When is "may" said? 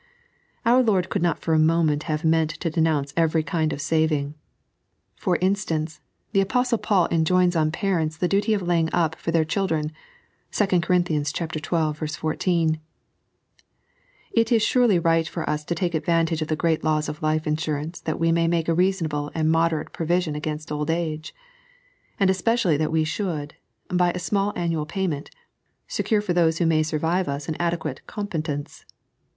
18.31-18.47, 26.65-26.81